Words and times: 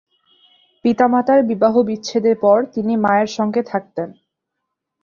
পিতামাতার 0.85 1.39
বিবাহবিচ্ছেদের 1.43 2.35
পর 2.41 2.57
তিনি 2.73 2.93
মায়ের 2.95 3.29
সঙ্গে 3.37 3.61
থাকতেন। 3.63 4.09